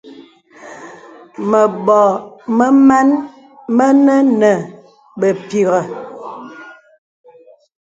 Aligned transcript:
Mə̀bɔ̀ 1.49 2.05
mə 2.57 2.65
màn 2.87 3.09
mə 3.77 3.85
nə́ 4.05 4.17
nə̀ 4.39 4.55
bèpìghə̀. 5.19 5.81